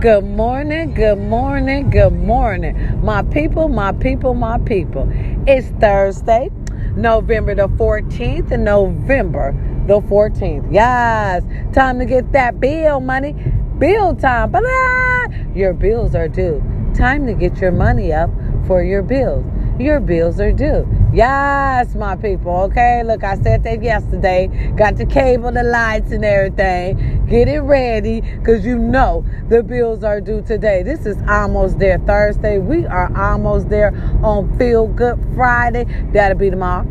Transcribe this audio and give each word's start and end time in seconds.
Good 0.00 0.26
morning, 0.26 0.94
good 0.94 1.18
morning, 1.18 1.90
good 1.90 2.12
morning. 2.12 3.04
My 3.04 3.22
people, 3.24 3.68
my 3.68 3.90
people, 3.90 4.32
my 4.32 4.58
people. 4.58 5.08
It's 5.44 5.66
Thursday, 5.80 6.50
November 6.94 7.56
the 7.56 7.66
14th, 7.66 8.52
and 8.52 8.64
November 8.64 9.56
the 9.88 9.98
14th. 9.98 10.72
Yes, 10.72 11.42
time 11.74 11.98
to 11.98 12.04
get 12.04 12.30
that 12.30 12.60
bill 12.60 13.00
money. 13.00 13.32
Bill 13.78 14.14
time. 14.14 14.52
Blah, 14.52 15.26
Your 15.52 15.74
bills 15.74 16.14
are 16.14 16.28
due. 16.28 16.62
Time 16.94 17.26
to 17.26 17.34
get 17.34 17.60
your 17.60 17.72
money 17.72 18.12
up 18.12 18.30
for 18.68 18.84
your 18.84 19.02
bills. 19.02 19.44
Your 19.78 20.00
bills 20.00 20.40
are 20.40 20.50
due. 20.50 20.88
Yes, 21.12 21.94
my 21.94 22.16
people. 22.16 22.52
Okay, 22.62 23.04
look, 23.04 23.22
I 23.22 23.36
said 23.36 23.62
that 23.62 23.80
yesterday. 23.80 24.48
Got 24.76 24.96
the 24.96 25.06
cable, 25.06 25.52
the 25.52 25.62
lights, 25.62 26.10
and 26.10 26.24
everything. 26.24 27.24
Get 27.26 27.46
it 27.46 27.60
ready 27.60 28.20
because 28.20 28.66
you 28.66 28.76
know 28.76 29.24
the 29.48 29.62
bills 29.62 30.02
are 30.02 30.20
due 30.20 30.42
today. 30.42 30.82
This 30.82 31.06
is 31.06 31.16
almost 31.28 31.78
there 31.78 31.98
Thursday. 32.00 32.58
We 32.58 32.86
are 32.86 33.16
almost 33.16 33.68
there 33.68 33.94
on 34.24 34.58
Feel 34.58 34.88
Good 34.88 35.24
Friday. 35.36 35.84
That'll 36.12 36.36
be 36.36 36.50
tomorrow. 36.50 36.84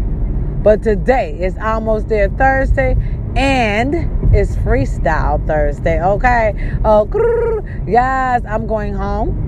But 0.63 0.81
today 0.81 1.37
is 1.41 1.57
almost 1.57 2.07
there 2.07 2.29
Thursday 2.29 2.95
and 3.35 3.95
it's 4.33 4.55
freestyle 4.57 5.45
Thursday. 5.45 6.01
Okay. 6.01 6.53
Oh, 6.85 7.61
yes, 7.85 8.43
I'm 8.47 8.65
going 8.65 8.93
home. 8.93 9.46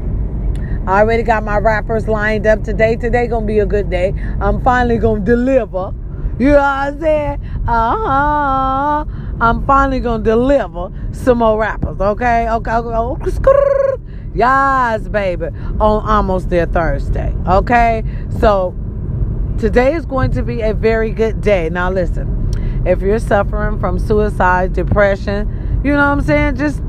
I 0.90 1.02
already 1.02 1.22
got 1.22 1.44
my 1.44 1.60
rappers 1.60 2.08
lined 2.08 2.48
up 2.48 2.64
today. 2.64 2.96
Today 2.96 3.28
gonna 3.28 3.46
be 3.46 3.60
a 3.60 3.66
good 3.68 3.92
day. 3.92 4.12
I'm 4.42 4.60
finally 4.64 4.98
gonna 4.98 5.24
deliver. 5.24 5.94
You 6.40 6.48
know 6.48 6.56
what 6.56 6.64
I'm 6.64 7.00
saying? 7.00 7.42
Uh 7.68 7.96
huh. 7.96 9.06
I'm 9.40 9.68
finally 9.68 10.00
gonna 10.00 10.24
deliver 10.24 10.92
some 11.12 11.38
more 11.38 11.60
rappers. 11.60 12.02
Okay. 12.02 12.50
Okay. 12.50 12.72
okay. 12.72 14.04
Yes, 14.34 15.08
baby. 15.08 15.50
On 15.80 16.10
almost 16.10 16.50
there 16.50 16.66
Thursday. 16.66 17.36
Okay. 17.46 18.04
So 18.40 18.74
today 19.60 19.94
is 19.94 20.08
going 20.08 20.32
to 20.32 20.42
be 20.42 20.62
a 20.62 20.74
very 20.74 21.12
good 21.12 21.40
day. 21.40 21.70
Now 21.70 21.92
listen. 21.92 22.50
If 22.84 23.04
you're 23.04 23.20
suffering 23.20 23.80
from 23.80 24.00
suicide, 24.00 24.74
depression, 24.74 25.82
you 25.84 25.92
know 25.92 25.98
what 25.98 26.18
I'm 26.18 26.22
saying? 26.22 26.56
Just 26.56 26.82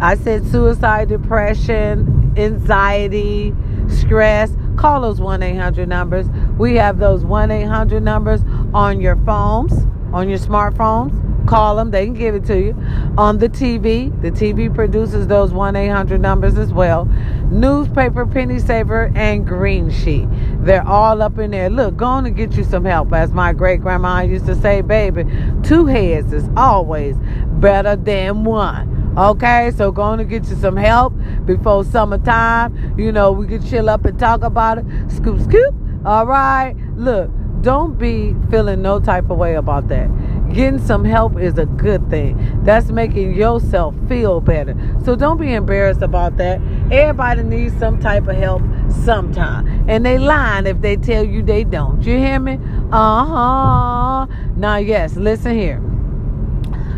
I 0.00 0.14
said 0.14 0.46
suicide, 0.46 1.08
depression, 1.08 2.13
anxiety, 2.36 3.54
stress, 3.88 4.52
call 4.76 5.02
those 5.02 5.20
1 5.20 5.42
800 5.42 5.88
numbers. 5.88 6.26
We 6.58 6.76
have 6.76 6.98
those 6.98 7.24
1 7.24 7.50
800 7.50 8.02
numbers 8.02 8.40
on 8.72 9.00
your 9.00 9.16
phones, 9.16 9.72
on 10.12 10.28
your 10.28 10.38
smartphones. 10.38 11.20
Call 11.46 11.76
them, 11.76 11.90
they 11.90 12.06
can 12.06 12.14
give 12.14 12.34
it 12.34 12.46
to 12.46 12.58
you. 12.58 12.72
On 13.18 13.36
the 13.38 13.50
TV, 13.50 14.10
the 14.22 14.30
TV 14.30 14.74
produces 14.74 15.26
those 15.26 15.52
1 15.52 15.76
800 15.76 16.20
numbers 16.20 16.56
as 16.56 16.72
well. 16.72 17.04
Newspaper, 17.50 18.24
Penny 18.24 18.58
Saver, 18.58 19.12
and 19.14 19.46
Green 19.46 19.90
Sheet. 19.90 20.26
They're 20.60 20.86
all 20.86 21.20
up 21.20 21.38
in 21.38 21.50
there. 21.50 21.68
Look, 21.68 21.96
going 21.96 22.24
to 22.24 22.30
get 22.30 22.56
you 22.56 22.64
some 22.64 22.86
help. 22.86 23.12
As 23.12 23.30
my 23.32 23.52
great 23.52 23.82
grandma 23.82 24.22
used 24.22 24.46
to 24.46 24.56
say, 24.56 24.80
baby, 24.80 25.24
two 25.62 25.84
heads 25.84 26.32
is 26.32 26.48
always 26.56 27.16
better 27.60 27.94
than 27.94 28.44
one. 28.44 28.93
Okay, 29.16 29.70
so 29.76 29.92
going 29.92 30.18
to 30.18 30.24
get 30.24 30.48
you 30.48 30.56
some 30.56 30.76
help 30.76 31.14
before 31.44 31.84
summertime. 31.84 32.98
You 32.98 33.12
know, 33.12 33.30
we 33.30 33.46
can 33.46 33.64
chill 33.64 33.88
up 33.88 34.04
and 34.04 34.18
talk 34.18 34.42
about 34.42 34.78
it. 34.78 34.84
Scoop, 35.08 35.40
scoop. 35.40 35.72
All 36.04 36.26
right. 36.26 36.74
Look, 36.96 37.30
don't 37.60 37.96
be 37.96 38.34
feeling 38.50 38.82
no 38.82 38.98
type 38.98 39.30
of 39.30 39.38
way 39.38 39.54
about 39.54 39.86
that. 39.88 40.10
Getting 40.52 40.84
some 40.84 41.04
help 41.04 41.38
is 41.38 41.58
a 41.58 41.66
good 41.66 42.10
thing. 42.10 42.60
That's 42.64 42.90
making 42.90 43.34
yourself 43.34 43.94
feel 44.08 44.40
better. 44.40 44.74
So 45.04 45.14
don't 45.14 45.38
be 45.38 45.54
embarrassed 45.54 46.02
about 46.02 46.36
that. 46.38 46.60
Everybody 46.90 47.44
needs 47.44 47.78
some 47.78 48.00
type 48.00 48.26
of 48.26 48.36
help 48.36 48.62
sometime. 49.04 49.88
And 49.88 50.04
they 50.04 50.18
lying 50.18 50.66
if 50.66 50.80
they 50.80 50.96
tell 50.96 51.24
you 51.24 51.40
they 51.40 51.62
don't. 51.62 52.02
You 52.02 52.18
hear 52.18 52.40
me? 52.40 52.58
Uh-huh. 52.90 54.26
Now 54.56 54.76
yes, 54.76 55.14
listen 55.14 55.56
here. 55.56 55.93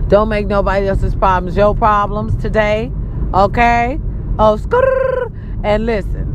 Don't 0.08 0.28
make 0.28 0.46
nobody 0.46 0.86
else's 0.86 1.14
problems 1.14 1.56
your 1.56 1.74
problems 1.74 2.36
today. 2.36 2.92
Okay? 3.34 4.00
Oh, 4.38 4.56
skrrr. 4.60 5.32
and 5.64 5.86
listen. 5.86 6.26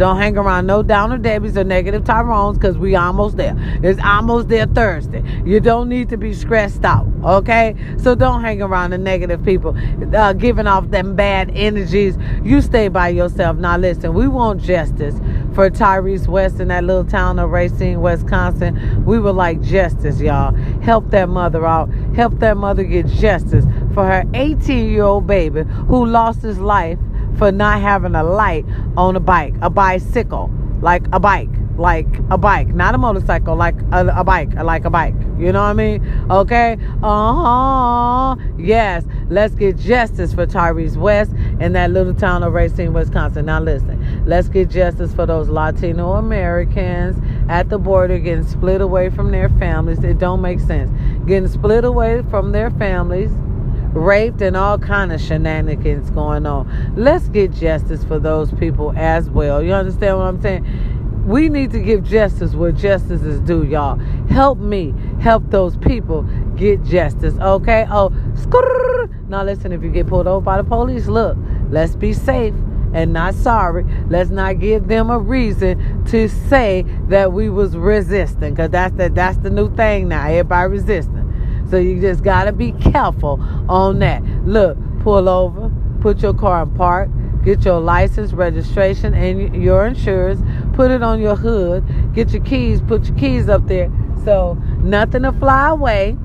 Don't 0.00 0.16
hang 0.16 0.38
around 0.38 0.64
no 0.64 0.82
downer 0.82 1.18
Debbie's 1.18 1.58
or 1.58 1.64
negative 1.64 2.04
Tyrones 2.04 2.56
because 2.56 2.78
we 2.78 2.96
almost 2.96 3.36
there. 3.36 3.54
It's 3.82 4.00
almost 4.02 4.48
there 4.48 4.64
Thursday. 4.64 5.22
You 5.44 5.60
don't 5.60 5.90
need 5.90 6.08
to 6.08 6.16
be 6.16 6.32
stressed 6.32 6.86
out, 6.86 7.06
okay? 7.22 7.76
So 7.98 8.14
don't 8.14 8.40
hang 8.40 8.62
around 8.62 8.92
the 8.92 8.98
negative 8.98 9.44
people 9.44 9.76
uh, 10.16 10.32
giving 10.32 10.66
off 10.66 10.88
them 10.88 11.16
bad 11.16 11.50
energies. 11.54 12.16
You 12.42 12.62
stay 12.62 12.88
by 12.88 13.10
yourself. 13.10 13.58
Now 13.58 13.76
listen, 13.76 14.14
we 14.14 14.26
want 14.26 14.62
justice 14.62 15.16
for 15.60 15.68
Tyrese 15.68 16.26
West 16.26 16.58
in 16.58 16.68
that 16.68 16.84
little 16.84 17.04
town 17.04 17.38
of 17.38 17.50
Racine, 17.50 18.00
Wisconsin. 18.00 19.04
We 19.04 19.18
were 19.18 19.34
like 19.34 19.60
justice, 19.60 20.18
y'all. 20.18 20.54
Help 20.80 21.10
that 21.10 21.28
mother 21.28 21.66
out. 21.66 21.92
Help 22.16 22.38
that 22.38 22.56
mother 22.56 22.82
get 22.82 23.06
justice 23.06 23.66
for 23.92 24.06
her 24.06 24.24
18 24.32 24.88
year 24.88 25.02
old 25.02 25.26
baby 25.26 25.64
who 25.86 26.06
lost 26.06 26.40
his 26.40 26.58
life 26.58 26.98
for 27.36 27.52
not 27.52 27.82
having 27.82 28.14
a 28.14 28.22
light 28.22 28.64
on 28.96 29.16
a 29.16 29.20
bike, 29.20 29.52
a 29.60 29.68
bicycle, 29.68 30.50
like 30.80 31.02
a 31.12 31.20
bike, 31.20 31.50
like 31.76 32.08
a 32.30 32.38
bike, 32.38 32.68
not 32.68 32.94
a 32.94 32.98
motorcycle, 32.98 33.54
like 33.54 33.78
a, 33.92 34.06
a 34.16 34.24
bike, 34.24 34.54
like 34.54 34.86
a 34.86 34.90
bike. 34.90 35.14
You 35.40 35.52
know 35.52 35.62
what 35.62 35.70
I 35.70 35.72
mean? 35.72 36.26
Okay. 36.30 36.76
Uh 37.02 37.34
huh. 37.34 38.36
Yes. 38.58 39.04
Let's 39.28 39.54
get 39.54 39.78
justice 39.78 40.34
for 40.34 40.46
Tyrese 40.46 40.96
West 40.96 41.32
in 41.60 41.72
that 41.72 41.90
little 41.90 42.14
town 42.14 42.42
of 42.42 42.52
Racine, 42.52 42.92
Wisconsin. 42.92 43.46
Now 43.46 43.60
listen. 43.60 44.24
Let's 44.26 44.48
get 44.48 44.68
justice 44.70 45.14
for 45.14 45.24
those 45.24 45.48
Latino 45.48 46.14
Americans 46.14 47.16
at 47.48 47.68
the 47.68 47.78
border 47.78 48.18
getting 48.18 48.44
split 48.44 48.80
away 48.80 49.08
from 49.08 49.30
their 49.30 49.48
families. 49.50 50.02
It 50.04 50.18
don't 50.18 50.40
make 50.40 50.60
sense. 50.60 50.90
Getting 51.26 51.48
split 51.48 51.84
away 51.84 52.22
from 52.30 52.52
their 52.52 52.70
families 52.72 53.30
raped 53.92 54.40
and 54.40 54.56
all 54.56 54.78
kind 54.78 55.12
of 55.12 55.20
shenanigans 55.20 56.10
going 56.10 56.46
on. 56.46 56.94
Let's 56.96 57.28
get 57.28 57.52
justice 57.52 58.04
for 58.04 58.18
those 58.18 58.52
people 58.54 58.92
as 58.96 59.28
well. 59.30 59.62
You 59.62 59.72
understand 59.72 60.18
what 60.18 60.26
I'm 60.26 60.40
saying? 60.40 60.99
We 61.30 61.48
need 61.48 61.70
to 61.70 61.78
give 61.78 62.02
justice 62.02 62.54
where 62.54 62.72
justice 62.72 63.22
is 63.22 63.38
due, 63.42 63.62
y'all. 63.62 63.96
Help 64.30 64.58
me 64.58 64.92
help 65.20 65.48
those 65.48 65.76
people 65.76 66.22
get 66.56 66.82
justice, 66.82 67.34
okay? 67.38 67.86
Oh, 67.88 68.10
skrrr. 68.34 69.28
now 69.28 69.44
listen, 69.44 69.70
if 69.70 69.80
you 69.84 69.90
get 69.90 70.08
pulled 70.08 70.26
over 70.26 70.40
by 70.40 70.56
the 70.56 70.64
police, 70.64 71.06
look, 71.06 71.38
let's 71.68 71.94
be 71.94 72.12
safe 72.12 72.52
and 72.92 73.12
not 73.12 73.34
sorry. 73.34 73.84
Let's 74.08 74.30
not 74.30 74.58
give 74.58 74.88
them 74.88 75.08
a 75.08 75.20
reason 75.20 76.04
to 76.06 76.28
say 76.28 76.84
that 77.06 77.32
we 77.32 77.48
was 77.48 77.76
resisting, 77.76 78.56
cause 78.56 78.70
that's 78.70 78.96
the 78.96 79.08
that's 79.08 79.38
the 79.38 79.50
new 79.50 79.72
thing 79.76 80.08
now. 80.08 80.26
Everybody 80.26 80.68
resisting. 80.72 81.66
So 81.70 81.76
you 81.76 82.00
just 82.00 82.24
got 82.24 82.46
to 82.46 82.52
be 82.52 82.72
careful 82.72 83.40
on 83.68 84.00
that. 84.00 84.24
Look, 84.44 84.76
pull 84.98 85.28
over, 85.28 85.70
put 86.00 86.22
your 86.22 86.34
car 86.34 86.64
in 86.64 86.70
park, 86.74 87.08
get 87.44 87.64
your 87.64 87.80
license, 87.80 88.32
registration, 88.32 89.14
and 89.14 89.62
your 89.62 89.86
insurance. 89.86 90.40
Put 90.80 90.92
it 90.92 91.02
on 91.02 91.20
your 91.20 91.36
hood. 91.36 91.84
Get 92.14 92.30
your 92.30 92.42
keys, 92.42 92.80
put 92.80 93.04
your 93.04 93.14
keys 93.18 93.50
up 93.50 93.66
there. 93.66 93.92
So 94.24 94.54
nothing 94.78 95.24
to 95.24 95.32
fly 95.32 95.68
away 95.68 96.16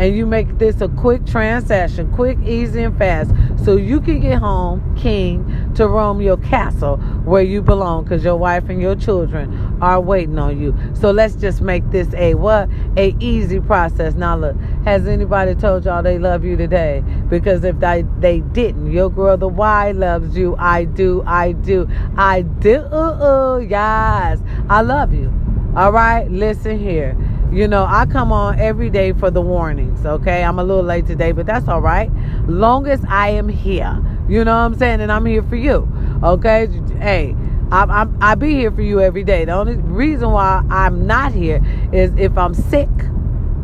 and 0.00 0.16
you 0.16 0.24
make 0.24 0.56
this 0.56 0.80
a 0.80 0.88
quick 0.88 1.26
transaction, 1.26 2.10
quick, 2.12 2.38
easy, 2.42 2.82
and 2.84 2.96
fast, 2.96 3.30
so 3.62 3.76
you 3.76 4.00
can 4.00 4.18
get 4.18 4.38
home, 4.38 4.96
king, 4.96 5.70
to 5.74 5.86
roam 5.86 6.22
your 6.22 6.38
castle 6.38 6.96
where 7.26 7.42
you 7.42 7.60
belong, 7.60 8.04
because 8.04 8.24
your 8.24 8.36
wife 8.36 8.70
and 8.70 8.80
your 8.80 8.96
children 8.96 9.78
are 9.82 10.00
waiting 10.00 10.38
on 10.38 10.58
you. 10.58 10.74
So 10.94 11.10
let's 11.10 11.34
just 11.34 11.60
make 11.60 11.88
this 11.90 12.12
a 12.14 12.32
what? 12.32 12.70
A 12.96 13.14
easy 13.20 13.60
process. 13.60 14.14
Now 14.14 14.36
look, 14.36 14.56
has 14.84 15.06
anybody 15.06 15.54
told 15.54 15.84
y'all 15.84 16.02
they 16.02 16.18
love 16.18 16.46
you 16.46 16.56
today? 16.56 17.04
Because 17.28 17.62
if 17.62 17.78
they 17.78 18.06
they 18.20 18.40
didn't, 18.40 18.90
your 18.90 19.10
girl 19.10 19.36
the 19.36 19.48
Y 19.48 19.92
loves 19.92 20.34
you. 20.34 20.56
I 20.58 20.84
do, 20.84 21.22
I 21.26 21.52
do, 21.52 21.86
I 22.16 22.40
do. 22.40 22.78
Uh, 22.90 23.56
uh, 23.56 23.58
yes, 23.58 24.40
I 24.70 24.80
love 24.80 25.12
you. 25.12 25.30
All 25.76 25.92
right, 25.92 26.28
listen 26.30 26.78
here. 26.78 27.14
You 27.52 27.66
know, 27.66 27.84
I 27.84 28.06
come 28.06 28.30
on 28.30 28.60
every 28.60 28.90
day 28.90 29.12
for 29.12 29.28
the 29.28 29.40
warnings, 29.40 30.06
okay? 30.06 30.44
I'm 30.44 30.60
a 30.60 30.64
little 30.64 30.84
late 30.84 31.08
today, 31.08 31.32
but 31.32 31.46
that's 31.46 31.66
all 31.66 31.80
right. 31.80 32.08
Long 32.46 32.86
as 32.86 33.04
I 33.08 33.30
am 33.30 33.48
here. 33.48 34.00
You 34.28 34.44
know 34.44 34.52
what 34.52 34.60
I'm 34.60 34.78
saying? 34.78 35.00
And 35.00 35.10
I'm 35.10 35.26
here 35.26 35.42
for 35.42 35.56
you, 35.56 35.90
okay? 36.22 36.68
Hey, 37.00 37.34
I'm, 37.72 37.90
I'm, 37.90 38.16
I 38.20 38.36
be 38.36 38.54
here 38.54 38.70
for 38.70 38.82
you 38.82 39.00
every 39.00 39.24
day. 39.24 39.44
The 39.44 39.52
only 39.52 39.74
reason 39.74 40.30
why 40.30 40.64
I'm 40.70 41.08
not 41.08 41.32
here 41.32 41.60
is 41.92 42.14
if 42.16 42.38
I'm 42.38 42.54
sick. 42.54 42.88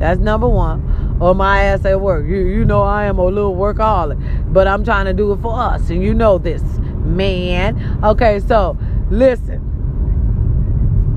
That's 0.00 0.18
number 0.18 0.48
one. 0.48 1.18
Or 1.20 1.36
my 1.36 1.62
ass 1.62 1.84
at 1.84 2.00
work. 2.00 2.26
You, 2.26 2.38
you 2.38 2.64
know 2.64 2.82
I 2.82 3.04
am 3.04 3.18
a 3.20 3.24
little 3.24 3.54
workaholic. 3.54 4.52
But 4.52 4.66
I'm 4.66 4.84
trying 4.84 5.06
to 5.06 5.12
do 5.12 5.32
it 5.32 5.40
for 5.40 5.56
us. 5.56 5.90
And 5.90 6.02
you 6.02 6.12
know 6.12 6.38
this, 6.38 6.62
man. 7.04 8.00
Okay, 8.02 8.40
so 8.40 8.76
listen 9.10 9.65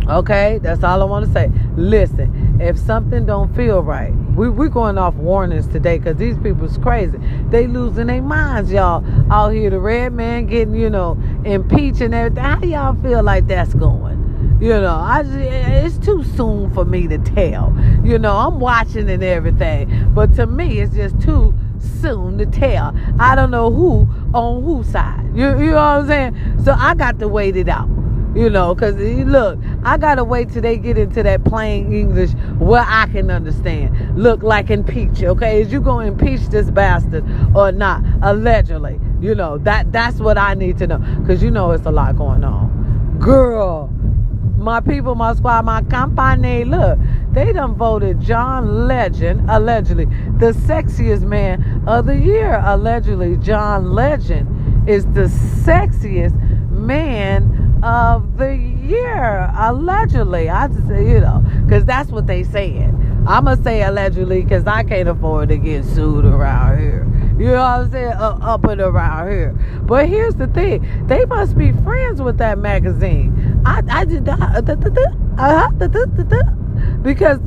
Okay, 0.10 0.60
that's 0.64 0.84
all 0.84 1.04
I 1.04 1.06
want 1.06 1.28
to 1.28 1.32
say. 1.32 1.52
Listen, 1.76 2.60
if 2.60 2.80
something 2.80 3.28
don't 3.28 3.56
feel 3.56 3.84
right, 3.84 4.12
we 4.36 4.50
we 4.50 4.68
going 4.68 4.98
off 4.98 5.14
warnings 5.14 5.68
today 5.68 6.00
because 6.00 6.18
these 6.18 6.36
people's 6.40 6.80
crazy. 6.80 7.20
They 7.50 7.68
losing 7.68 8.08
their 8.08 8.22
minds, 8.22 8.72
y'all. 8.72 9.06
Out 9.32 9.50
here, 9.50 9.70
the 9.70 9.80
red 9.80 10.14
man 10.14 10.48
getting 10.48 10.74
you 10.74 10.90
know 10.90 11.16
impeached 11.46 12.02
and 12.02 12.16
everything. 12.16 12.44
How 12.44 12.62
y'all 12.64 13.02
feel 13.04 13.22
like 13.22 13.46
that's 13.46 13.76
going? 13.76 14.18
You 14.60 14.82
know, 14.82 14.96
I 14.96 15.24
just, 15.24 15.36
eh, 15.36 15.46
eh, 15.46 15.86
it's 15.86 15.98
too 16.00 16.24
soon 16.24 16.74
for 16.74 16.84
me 16.84 17.08
to 17.08 17.18
tell. 17.20 17.74
You 18.04 18.18
know, 18.18 18.36
I'm 18.36 18.60
watching 18.60 19.10
and 19.10 19.24
everything, 19.24 20.12
but 20.14 20.34
to 20.36 20.48
me, 20.48 20.80
it's 20.80 20.94
just 20.94 21.22
too 21.22 21.54
soon 22.02 22.38
to 22.40 22.46
tell. 22.46 22.94
I 23.20 23.36
don't 23.36 23.52
know 23.52 23.72
who 23.72 24.10
on 24.34 24.64
whose 24.64 24.90
side. 24.90 25.26
You, 25.34 25.50
you 25.60 25.72
know 25.72 25.76
what 25.76 25.82
I'm 25.82 26.08
saying? 26.08 26.62
So 26.66 26.74
I 26.74 26.96
got 26.96 27.20
to 27.20 27.28
wait 27.28 27.56
it 27.56 27.70
out. 27.70 27.88
You 28.36 28.50
know, 28.50 28.76
because 28.76 28.96
eh, 28.98 29.24
look, 29.26 29.58
I 29.84 29.98
got 29.98 30.16
to 30.16 30.24
wait 30.24 30.50
till 30.50 30.62
they 30.62 30.78
get 30.78 30.98
into 30.98 31.24
that 31.24 31.44
plain 31.46 31.94
English 31.94 32.32
where 32.60 32.86
I 32.86 33.08
can 33.08 33.32
understand. 33.32 34.18
Look 34.22 34.44
like 34.44 34.70
impeach, 34.70 35.24
okay? 35.24 35.62
Is 35.62 35.72
you 35.72 35.82
to 35.82 36.00
impeach 36.00 36.48
this 36.50 36.70
bastard 36.70 37.24
or 37.56 37.72
not? 37.72 38.04
Allegedly. 38.22 39.00
You 39.22 39.36
know, 39.36 39.58
that 39.60 39.92
that's 39.92 40.20
what 40.20 40.38
I 40.38 40.54
need 40.54 40.78
to 40.80 40.88
know. 40.88 40.98
Because 40.98 41.44
you 41.44 41.52
know 41.52 41.72
it's 41.72 41.86
a 41.86 41.92
lot 41.92 42.18
going 42.18 42.44
on. 42.44 43.18
Girl, 43.20 43.88
my 44.58 44.80
people, 44.82 45.16
my 45.16 45.34
squad, 45.34 45.66
my 45.66 45.82
company, 45.84 46.66
look, 46.66 47.00
they 47.32 47.54
done 47.54 47.76
voted 47.76 48.20
John 48.20 48.88
Legend, 48.88 49.50
allegedly, 49.50 50.06
the 50.06 50.52
sexiest 50.68 51.22
man 51.22 51.84
of 51.88 52.06
the 52.06 52.16
year. 52.16 52.62
Allegedly, 52.66 53.38
John 53.38 53.92
Legend 53.94 54.90
is 54.90 55.06
the 55.08 55.26
sexiest 55.64 56.36
man 56.72 57.80
of 57.84 58.38
the 58.38 58.56
year. 58.56 58.79
Yeah, 58.90 59.70
allegedly. 59.70 60.50
I 60.50 60.68
just, 60.68 60.88
say 60.88 61.08
you 61.08 61.20
know, 61.20 61.46
because 61.66 61.86
that's 61.86 62.10
what 62.10 62.26
they 62.26 62.44
said. 62.44 62.90
I'm 63.28 63.46
going 63.46 63.58
to 63.58 63.64
say 63.64 63.84
allegedly 63.84 64.42
because 64.42 64.66
I 64.66 64.82
can't 64.84 65.08
afford 65.08 65.50
to 65.50 65.58
get 65.58 65.86
sued 65.86 66.26
around 66.26 66.80
here. 66.80 67.06
You 67.38 67.52
know 67.52 67.62
what 67.62 67.62
I'm 67.62 67.92
saying? 67.92 68.14
Uh, 68.14 68.40
up 68.42 68.64
and 68.64 68.82
around 68.82 69.30
here. 69.30 69.52
But 69.84 70.10
here's 70.10 70.36
the 70.36 70.48
thing 70.48 71.08
they 71.08 71.26
must 71.26 71.56
be 71.56 71.72
friends 71.72 72.20
with 72.22 72.40
that 72.40 72.58
magazine. 72.58 73.62
I, 73.66 73.84
I 73.90 74.06
did 74.06 74.28
uh, 74.28 74.62
because 77.04 77.40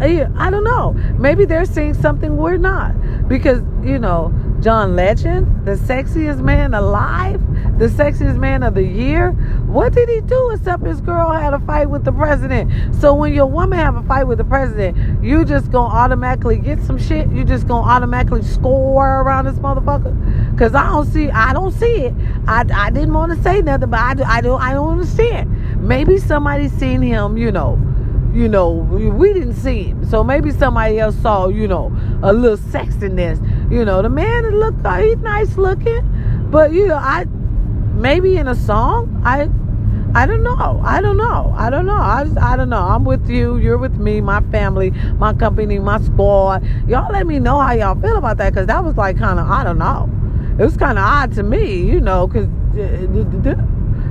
I 0.00 0.50
don't 0.50 0.64
know. 0.64 0.92
Maybe 1.18 1.44
they're 1.44 1.64
seeing 1.64 1.94
something 1.94 2.36
we're 2.36 2.58
not. 2.58 2.94
Because, 3.28 3.62
you 3.82 3.98
know, 3.98 4.32
John 4.60 4.94
Legend, 4.96 5.66
the 5.66 5.74
sexiest 5.74 6.40
man 6.40 6.74
alive, 6.74 7.45
the 7.78 7.88
sexiest 7.88 8.38
man 8.38 8.62
of 8.62 8.74
the 8.74 8.82
year. 8.82 9.32
What 9.66 9.92
did 9.92 10.08
he 10.08 10.20
do 10.22 10.50
except 10.50 10.84
his 10.84 11.00
girl 11.00 11.30
had 11.30 11.52
a 11.54 11.60
fight 11.60 11.90
with 11.90 12.04
the 12.04 12.12
president? 12.12 12.94
So 12.94 13.14
when 13.14 13.32
your 13.32 13.46
woman 13.46 13.78
have 13.78 13.96
a 13.96 14.02
fight 14.02 14.24
with 14.24 14.38
the 14.38 14.44
president, 14.44 15.22
you 15.22 15.44
just 15.44 15.70
gonna 15.70 15.94
automatically 15.94 16.58
get 16.58 16.82
some 16.82 16.98
shit. 16.98 17.30
You 17.30 17.44
just 17.44 17.68
gonna 17.68 17.88
automatically 17.88 18.42
score 18.42 19.20
around 19.20 19.44
this 19.44 19.56
motherfucker. 19.56 20.58
Cause 20.58 20.74
I 20.74 20.86
don't 20.86 21.06
see, 21.06 21.30
I 21.30 21.52
don't 21.52 21.72
see 21.72 22.06
it. 22.06 22.14
I, 22.46 22.64
I 22.72 22.90
didn't 22.90 23.12
want 23.12 23.36
to 23.36 23.42
say 23.42 23.60
nothing, 23.60 23.90
but 23.90 24.00
I, 24.00 24.36
I 24.36 24.40
don't, 24.40 24.60
I 24.60 24.72
don't 24.72 24.92
understand. 24.92 25.86
Maybe 25.86 26.18
somebody 26.18 26.68
seen 26.68 27.02
him, 27.02 27.36
you 27.36 27.52
know 27.52 27.78
you 28.36 28.50
know, 28.50 28.70
we 28.70 29.32
didn't 29.32 29.54
see 29.54 29.84
him. 29.84 30.04
So 30.04 30.22
maybe 30.22 30.50
somebody 30.50 30.98
else 30.98 31.16
saw, 31.16 31.48
you 31.48 31.66
know, 31.66 31.90
a 32.22 32.34
little 32.34 32.58
sexiness. 32.58 33.40
You 33.72 33.84
know, 33.86 34.02
the 34.02 34.10
man 34.10 34.50
looked, 34.50 34.84
uh, 34.84 34.98
he's 34.98 35.16
nice 35.18 35.56
looking. 35.56 36.02
But, 36.50 36.72
you 36.72 36.86
know, 36.86 36.96
I, 36.96 37.24
maybe 37.96 38.36
in 38.36 38.46
a 38.48 38.54
song, 38.54 39.22
I, 39.24 39.48
I 40.14 40.26
don't 40.26 40.42
know. 40.42 40.80
I 40.84 41.00
don't 41.00 41.16
know. 41.16 41.54
I 41.56 41.70
don't 41.70 41.86
know. 41.86 41.96
I 41.96 42.24
just, 42.24 42.38
I 42.38 42.56
don't 42.56 42.70
know. 42.70 42.80
I'm 42.80 43.04
with 43.04 43.28
you. 43.28 43.58
You're 43.58 43.78
with 43.78 43.96
me, 43.96 44.20
my 44.20 44.40
family, 44.50 44.90
my 45.18 45.34
company, 45.34 45.78
my 45.78 46.00
squad. 46.00 46.66
Y'all 46.88 47.10
let 47.12 47.26
me 47.26 47.38
know 47.38 47.58
how 47.60 47.72
y'all 47.72 48.00
feel 48.00 48.16
about 48.16 48.36
that 48.38 48.52
because 48.52 48.66
that 48.68 48.84
was 48.84 48.96
like 48.96 49.18
kind 49.18 49.38
of, 49.38 49.50
I 49.50 49.64
don't 49.64 49.78
know. 49.78 50.10
It 50.58 50.64
was 50.64 50.76
kind 50.76 50.98
of 50.98 51.04
odd 51.04 51.34
to 51.34 51.42
me, 51.42 51.82
you 51.82 52.00
know, 52.00 52.26
because 52.26 52.48
uh, 52.76 53.50
uh, 53.50 53.54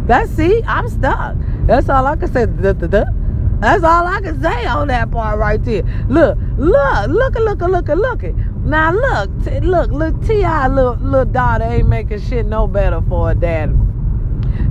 that's, 0.06 0.30
see, 0.32 0.62
I'm 0.64 0.88
stuck. 0.90 1.36
That's 1.66 1.90
all 1.90 2.06
I 2.06 2.16
can 2.16 2.32
say. 2.32 2.46
That's 2.46 3.84
all 3.84 4.06
I 4.06 4.20
can 4.22 4.40
say 4.42 4.66
on 4.66 4.90
that 4.90 5.10
part 5.10 5.40
right 5.40 5.64
there. 5.64 5.82
Look, 6.08 6.38
look, 6.58 7.08
look, 7.08 7.36
look, 7.36 7.62
look, 7.62 7.88
look, 7.88 8.22
look. 8.22 8.24
Now 8.66 8.92
look, 8.92 9.44
t- 9.44 9.60
look, 9.60 9.92
look, 9.92 10.26
T.I. 10.26 10.68
little, 10.70 10.96
little 10.96 11.26
daughter 11.26 11.66
ain't 11.66 11.88
making 11.88 12.20
shit 12.22 12.48
no 12.48 12.66
better 12.66 13.00
for 13.08 13.28
her 13.28 13.36
daddy. 13.36 13.76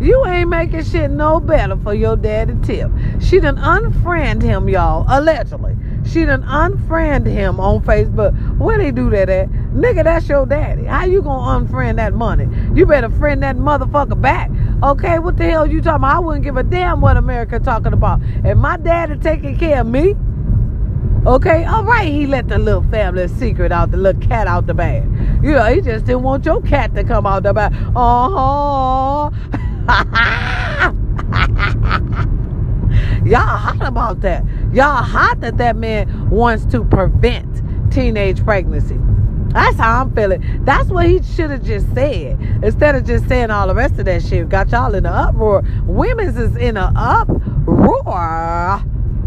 You 0.01 0.27
ain't 0.27 0.51
making 0.51 0.83
shit 0.85 1.13
no 1.13 1.39
better 1.39 1.77
for 1.77 1.95
your 1.95 2.17
daddy 2.17 2.55
Tip. 2.63 2.91
She 3.21 3.39
done 3.39 3.57
unfriend 3.57 4.43
him, 4.43 4.69
y'all, 4.69 5.07
allegedly. 5.09 5.77
She 6.05 6.25
done 6.25 6.43
unfriend 6.43 7.27
him 7.27 7.61
on 7.61 7.83
Facebook. 7.85 8.59
Where 8.59 8.79
they 8.79 8.91
do 8.91 9.11
that 9.11 9.31
at? 9.31 9.49
Nigga, 9.49 10.03
that's 10.03 10.29
your 10.29 10.45
daddy. 10.45 10.85
How 10.85 11.05
you 11.05 11.23
gonna 11.23 11.65
unfriend 11.65 11.97
that 11.97 12.15
money? 12.15 12.49
You 12.75 12.87
better 12.87 13.09
friend 13.09 13.43
that 13.45 13.57
motherfucker 13.57 14.21
back. 14.21 14.51
Okay, 14.83 15.21
what 15.21 15.37
the 15.37 15.45
hell 15.45 15.67
you 15.67 15.81
talking 15.81 15.97
about? 15.97 16.17
I 16.17 16.19
wouldn't 16.19 16.45
give 16.45 16.57
a 16.57 16.65
damn 16.65 17.01
what 17.01 17.17
America 17.17 17.61
talking 17.61 17.93
about. 17.93 18.21
If 18.45 18.59
my 18.59 18.77
daddy 18.77 19.19
taking 19.19 19.57
care 19.57 19.83
of 19.83 19.87
me, 19.87 20.17
okay, 21.27 21.65
all 21.65 21.85
right, 21.85 22.13
he 22.13 22.27
let 22.27 22.49
the 22.49 22.59
little 22.59 22.83
family 22.85 23.29
secret 23.29 23.73
out, 23.73 23.91
the 23.91 23.97
little 23.97 24.21
cat 24.21 24.47
out 24.47 24.67
the 24.67 24.75
bag. 24.75 25.05
You 25.43 25.53
know, 25.53 25.65
he 25.73 25.81
just 25.81 26.05
didn't 26.05 26.23
want 26.23 26.45
your 26.45 26.63
cat 26.63 26.95
to 26.95 27.05
come 27.05 27.27
out 27.27 27.43
the 27.43 27.53
bag. 27.53 27.73
Uh-huh. 27.95 29.31
Y'all 33.25 33.41
hot 33.41 33.83
about 33.83 34.21
that. 34.21 34.45
Y'all 34.73 35.03
hot 35.03 35.41
that 35.41 35.57
that 35.57 35.77
man 35.77 36.31
wants 36.31 36.65
to 36.67 36.85
prevent 36.85 37.93
teenage 37.93 38.45
pregnancy. 38.45 38.99
That's 39.49 39.77
how 39.77 40.03
I'm 40.03 40.15
feeling. 40.15 40.65
That's 40.65 40.91
what 40.91 41.07
he 41.07 41.23
should 41.23 41.51
have 41.51 41.65
just 41.65 41.93
said 41.95 42.39
instead 42.63 42.97
of 42.97 43.05
just 43.05 43.29
saying 43.29 43.51
all 43.51 43.69
the 43.69 43.75
rest 43.75 43.99
of 43.99 44.05
that 44.07 44.23
shit. 44.23 44.49
Got 44.49 44.71
y'all 44.71 44.95
in 44.95 45.07
an 45.07 45.13
uproar. 45.13 45.63
Women's 45.85 46.37
is 46.37 46.57
in 46.57 46.77
an 46.77 46.97
uproar. 46.97 48.83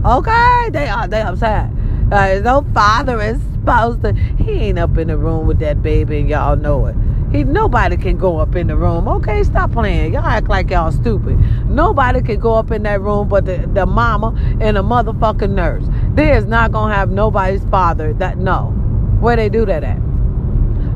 Okay, 0.05 0.69
they 0.71 0.88
are. 0.88 1.07
They 1.07 1.21
upset. 1.21 1.71
Uh, 2.12 2.39
no 2.44 2.65
father 2.74 3.21
is 3.21 3.42
supposed 3.54 4.01
to. 4.04 4.13
He 4.13 4.51
ain't 4.51 4.80
up 4.80 4.98
in 4.98 5.09
the 5.09 5.18
room 5.18 5.48
with 5.48 5.59
that 5.59 5.81
baby, 5.81 6.19
and 6.19 6.30
y'all 6.30 6.56
know 6.56 6.86
it. 6.86 6.95
He 7.31 7.44
nobody 7.44 7.98
can 7.98 8.18
go 8.18 8.39
up 8.39 8.56
in 8.56 8.68
the 8.68 8.77
room. 8.77 9.07
Okay, 9.07 9.44
stop 9.44 9.74
playing. 9.74 10.13
Y'all 10.13 10.25
act 10.25 10.48
like 10.48 10.69
y'all 10.69 10.92
stupid. 10.92 11.38
Nobody 11.69 12.21
can 12.21 12.39
go 12.39 12.54
up 12.54 12.71
in 12.71 12.83
that 12.83 13.01
room 13.01 13.27
but 13.27 13.45
the, 13.45 13.57
the 13.74 13.86
mama 13.86 14.33
and 14.62 14.77
a 14.77 14.81
motherfucking 14.81 15.50
nurse. 15.50 15.83
There 16.13 16.38
is 16.38 16.45
not 16.45 16.71
gonna 16.71 16.94
have 16.94 17.09
nobody's 17.12 17.65
father 17.65 18.13
that 18.13 18.38
no. 18.38 18.68
Where 19.19 19.36
they 19.36 19.50
do 19.50 19.65
that 19.65 19.83
at? 19.83 20.00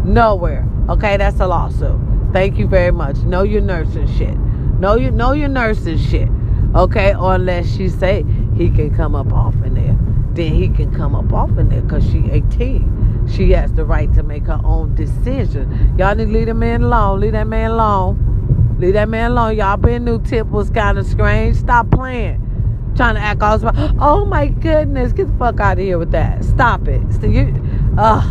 Nowhere. 0.06 0.66
Okay, 0.88 1.18
that's 1.18 1.40
a 1.42 1.48
lawsuit. 1.48 2.00
Thank 2.32 2.58
you 2.58 2.68
very 2.68 2.92
much. 2.92 3.18
Know 3.18 3.44
your 3.44 3.62
nursing 3.62 4.08
shit. 4.18 4.38
Know 4.80 4.96
you 4.96 5.12
know 5.12 5.34
your 5.34 5.50
nursing 5.50 5.98
shit. 5.98 6.30
Okay, 6.74 7.14
unless 7.18 7.76
she 7.76 7.90
say 7.90 8.26
he 8.56 8.70
can 8.70 8.96
come 8.96 9.14
up 9.14 9.34
off 9.34 9.56
in 9.66 9.74
there, 9.74 9.98
then 10.36 10.54
he 10.54 10.70
can 10.70 10.94
come 10.96 11.16
up 11.16 11.32
off 11.34 11.58
in 11.58 11.70
there 11.70 11.82
because 11.82 12.04
she 12.10 12.30
18 12.32 13.02
she 13.30 13.52
has 13.52 13.72
the 13.74 13.86
right 13.86 14.14
to 14.14 14.24
make 14.24 14.46
her 14.46 14.60
own 14.64 14.96
decision. 14.96 15.96
Y'all 15.98 16.16
need 16.16 16.26
to 16.26 16.32
leave 16.32 16.48
that 16.48 16.56
man 16.56 16.84
alone. 16.84 17.20
Leave 17.20 17.32
that 17.34 17.48
man 17.48 17.72
alone. 17.72 18.78
Leave 18.80 18.94
that 18.94 19.10
man 19.10 19.32
alone. 19.32 19.56
Y'all 19.56 19.78
been 19.78 20.04
new 20.04 20.22
tip 20.22 20.48
was 20.48 20.70
kind 20.70 20.98
of 20.98 21.06
strange. 21.06 21.56
Stop 21.56 21.92
playing. 21.92 22.48
Trying 22.96 23.16
to 23.16 23.22
act 23.22 23.42
all 23.42 23.60
smart. 23.60 23.76
Oh 24.00 24.26
my 24.26 24.48
goodness. 24.48 25.14
Get 25.14 25.28
the 25.28 25.38
fuck 25.38 25.60
out 25.60 25.78
of 25.78 25.84
here 25.84 25.98
with 25.98 26.12
that. 26.12 26.44
Stop 26.44 26.88
it. 26.88 27.02
So 27.14 27.28
you, 27.28 27.54
uh, 27.98 28.22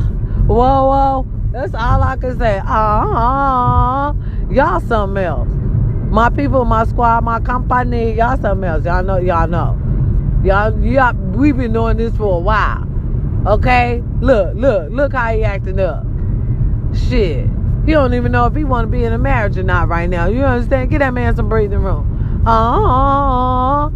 whoa, 0.47 0.55
whoa. 0.55 1.27
That's 1.53 1.75
all 1.75 2.03
I 2.03 2.17
can 2.17 2.39
say. 2.39 2.59
Uh-huh. 2.59 4.13
Y'all 4.51 4.81
something 4.81 5.23
else. 5.23 5.49
My 6.11 6.29
people, 6.29 6.65
my 6.65 6.85
squad, 6.85 7.25
my 7.25 7.41
company, 7.41 8.15
y'all 8.15 8.37
something 8.37 8.69
else. 8.69 8.85
Y'all 8.85 9.03
know, 9.03 9.17
y'all 9.17 9.49
know. 9.49 9.80
Y'all, 10.45 10.85
y'all, 10.85 11.15
we've 11.15 11.57
been 11.57 11.73
doing 11.73 11.97
this 11.97 12.17
for 12.17 12.37
a 12.37 12.41
while. 12.41 12.87
Okay? 13.47 14.03
Look, 14.21 14.55
look, 14.55 14.91
look 14.91 15.13
how 15.13 15.35
he 15.35 15.45
acting 15.45 15.81
up. 15.81 16.05
Shit. 16.95 17.47
He 17.85 17.93
don't 17.93 18.15
even 18.15 18.33
know 18.33 18.47
if 18.47 18.55
he 18.55 18.65
want 18.65 18.87
to 18.87 18.91
be 18.91 19.05
in 19.05 19.13
a 19.13 19.19
marriage 19.19 19.57
or 19.59 19.63
not 19.63 19.89
right 19.89 20.09
now. 20.09 20.29
You 20.29 20.45
understand? 20.45 20.91
Get 20.91 20.99
that 20.99 21.13
man 21.13 21.37
some 21.37 21.49
breathing 21.49 21.81
room. 21.81 22.43
Uh 22.47 23.91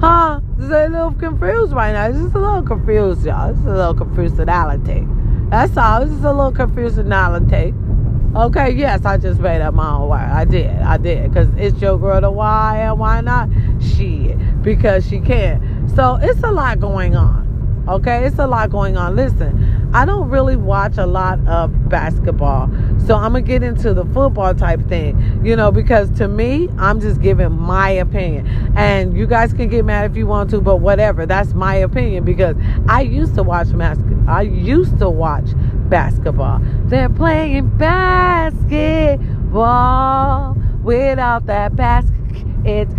Huh? 0.00 0.40
Just 0.58 0.70
a 0.70 0.88
little 0.88 1.12
confused 1.12 1.72
right 1.72 1.92
now. 1.92 2.06
It's 2.06 2.18
just 2.18 2.34
a 2.34 2.38
little 2.38 2.62
confused, 2.62 3.26
y'all. 3.26 3.50
It's 3.50 3.58
a 3.60 3.74
little 3.74 3.94
confusionality. 3.96 5.50
That's 5.50 5.76
all. 5.76 6.02
It's 6.02 6.12
just 6.12 6.24
a 6.24 6.32
little 6.32 6.52
confusionality. 6.52 7.74
Okay, 8.36 8.70
yes, 8.70 9.04
I 9.04 9.16
just 9.16 9.40
made 9.40 9.60
up 9.60 9.74
my 9.74 9.90
own 9.90 10.08
word. 10.08 10.20
I 10.20 10.44
did. 10.44 10.70
I 10.70 10.98
did. 10.98 11.32
Because 11.32 11.48
it's 11.56 11.80
your 11.80 11.98
girl 11.98 12.20
to 12.20 12.30
why 12.30 12.78
and 12.82 12.98
why 12.98 13.20
not? 13.22 13.48
Shit. 13.82 14.36
Because 14.62 15.08
she 15.08 15.20
can. 15.20 15.88
So 15.94 16.18
it's 16.20 16.42
a 16.42 16.50
lot 16.50 16.80
going 16.80 17.14
on. 17.16 17.46
Okay, 17.88 18.26
it's 18.26 18.38
a 18.38 18.46
lot 18.46 18.70
going 18.70 18.98
on. 18.98 19.16
Listen, 19.16 19.90
I 19.94 20.04
don't 20.04 20.28
really 20.28 20.56
watch 20.56 20.98
a 20.98 21.06
lot 21.06 21.38
of 21.48 21.88
basketball. 21.88 22.68
So 23.06 23.14
I'm 23.14 23.32
going 23.32 23.44
to 23.44 23.48
get 23.48 23.62
into 23.62 23.94
the 23.94 24.04
football 24.04 24.54
type 24.54 24.86
thing, 24.88 25.40
you 25.42 25.56
know, 25.56 25.72
because 25.72 26.10
to 26.18 26.28
me, 26.28 26.68
I'm 26.76 27.00
just 27.00 27.22
giving 27.22 27.50
my 27.52 27.88
opinion. 27.88 28.46
And 28.76 29.16
you 29.16 29.26
guys 29.26 29.54
can 29.54 29.70
get 29.70 29.86
mad 29.86 30.10
if 30.10 30.18
you 30.18 30.26
want 30.26 30.50
to, 30.50 30.60
but 30.60 30.76
whatever. 30.76 31.24
That's 31.24 31.54
my 31.54 31.76
opinion 31.76 32.26
because 32.26 32.56
I 32.88 33.00
used 33.00 33.34
to 33.36 33.42
watch 33.42 33.74
basketball. 33.74 34.28
I 34.28 34.42
used 34.42 34.98
to 34.98 35.08
watch 35.08 35.48
basketball. 35.88 36.60
They're 36.84 37.08
playing 37.08 37.70
basketball 37.78 40.58
without 40.82 41.46
that 41.46 41.74
basket. 41.74 42.14
It's 42.66 42.92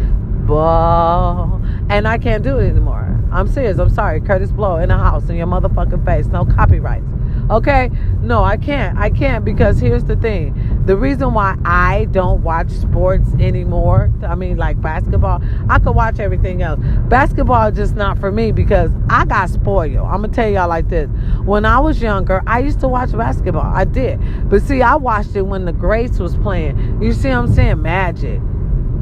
And 0.58 2.08
I 2.08 2.18
can't 2.18 2.44
do 2.44 2.58
it 2.58 2.70
anymore. 2.70 3.20
I'm 3.32 3.48
serious. 3.48 3.78
I'm 3.80 3.90
sorry. 3.90 4.22
Kurtis 4.22 4.56
Blow 4.56 4.78
in 4.78 4.90
the 4.90 4.98
house 4.98 5.30
in 5.30 5.36
your 5.36 5.48
motherfucking 5.48 6.06
face. 6.06 6.28
No 6.28 6.46
copyrights. 6.46 7.06
Okay? 7.50 7.90
No, 8.22 8.44
I 8.44 8.58
can't. 8.58 8.98
I 8.98 9.10
can't 9.10 9.44
because 9.44 9.80
here's 9.80 10.04
the 10.04 10.16
thing. 10.16 10.84
The 10.86 10.96
reason 10.96 11.34
why 11.34 11.58
I 11.66 12.06
don't 12.12 12.44
watch 12.44 12.70
sports 12.70 13.28
anymore, 13.40 14.12
I 14.24 14.36
mean, 14.36 14.58
like 14.58 14.80
basketball, 14.82 15.42
I 15.68 15.80
could 15.80 15.96
watch 15.96 16.20
everything 16.20 16.62
else. 16.62 16.80
Basketball 17.08 17.72
just 17.72 17.96
not 17.96 18.20
for 18.20 18.32
me 18.32 18.52
because 18.52 18.92
I 19.10 19.26
got 19.26 19.50
spoiled. 19.50 20.08
I'm 20.08 20.22
going 20.22 20.32
to 20.32 20.36
tell 20.36 20.50
y'all 20.50 20.70
like 20.70 20.90
this. 20.90 21.10
When 21.44 21.66
I 21.66 21.80
was 21.80 22.02
younger, 22.02 22.44
I 22.46 22.60
used 22.60 22.80
to 22.82 22.88
watch 22.88 23.12
basketball. 23.12 23.72
I 23.74 23.86
did. 23.86 24.20
But 24.50 24.62
see, 24.62 24.82
I 24.82 24.96
watched 24.96 25.36
it 25.36 25.44
when 25.44 25.66
the 25.66 25.74
Greats 25.74 26.20
was 26.20 26.36
playing. 26.38 27.02
You 27.02 27.14
see 27.14 27.30
what 27.30 27.38
I'm 27.38 27.54
saying? 27.54 27.82
Magic, 27.82 28.40